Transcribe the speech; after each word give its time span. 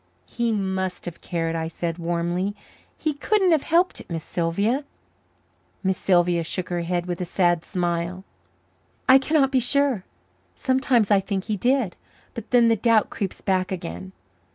"He 0.25 0.51
must 0.51 1.05
have 1.05 1.21
cared," 1.21 1.55
I 1.55 1.67
said 1.67 1.99
warmly. 1.99 2.55
"He 2.97 3.13
couldn't 3.13 3.51
have 3.51 3.61
helped 3.61 4.01
it, 4.01 4.09
Miss 4.09 4.23
Sylvia." 4.23 4.83
Miss 5.83 5.95
Sylvia 5.99 6.43
shook 6.43 6.69
her 6.69 6.81
head 6.81 7.05
with 7.05 7.21
a 7.21 7.23
sad 7.23 7.63
smile. 7.63 8.23
"I 9.07 9.19
cannot 9.19 9.51
be 9.51 9.59
sure. 9.59 10.03
Sometimes 10.55 11.11
I 11.11 11.19
think 11.19 11.43
he 11.43 11.55
did. 11.55 11.95
But 12.33 12.49
then 12.49 12.67
the 12.67 12.75
doubt 12.75 13.11
creeps 13.11 13.41
back 13.41 13.71
again. 13.71 14.11